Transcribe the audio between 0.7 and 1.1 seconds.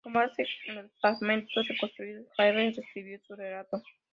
los